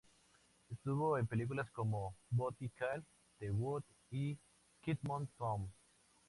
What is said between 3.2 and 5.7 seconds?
"The Wood", y "Kingdom Come".